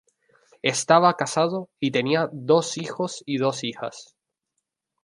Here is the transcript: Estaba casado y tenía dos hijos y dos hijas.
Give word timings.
Estaba 0.63 1.15
casado 1.15 1.69
y 1.79 1.91
tenía 1.91 2.27
dos 2.33 2.79
hijos 2.79 3.21
y 3.27 3.37
dos 3.37 3.63
hijas. 3.63 4.15